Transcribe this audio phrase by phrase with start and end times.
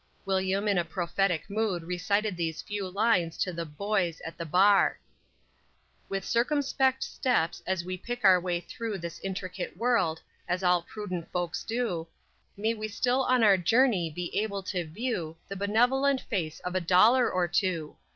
[0.25, 4.97] William in a prophetic mood recited these few lines to the "boys" at the bar:
[6.09, 11.31] _With circumspect steps as we pick our way through This intricate world, as all prudent
[11.31, 12.07] folks do,
[12.57, 16.81] May we still on our journey be able to view The benevolent face of a
[16.81, 17.95] dollar or two.